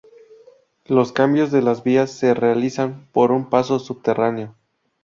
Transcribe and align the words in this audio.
Los 0.87 1.11
cambios 1.11 1.51
de 1.51 1.61
vías 1.85 2.09
se 2.09 2.33
realizan 2.33 3.07
por 3.13 3.31
un 3.31 3.51
paso 3.51 3.77
subterráneo. 3.77 4.55